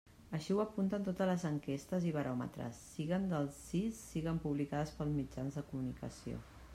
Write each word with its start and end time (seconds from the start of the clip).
Així 0.35 0.53
ho 0.53 0.59
apunten 0.61 1.03
totes 1.07 1.27
les 1.31 1.43
enquestes 1.49 2.07
i 2.11 2.13
baròmetres, 2.15 2.79
siguen 2.95 3.29
del 3.33 3.47
CIS 3.59 3.99
siguen 4.15 4.39
publicades 4.47 4.95
pels 5.03 5.15
mitjans 5.23 5.61
de 5.61 5.65
comunicació. 5.69 6.45